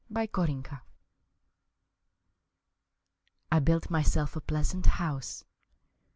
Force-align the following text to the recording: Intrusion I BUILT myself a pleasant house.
Intrusion 0.09 0.65
I 3.51 3.59
BUILT 3.59 3.91
myself 3.91 4.35
a 4.35 4.41
pleasant 4.41 4.87
house. 4.87 5.45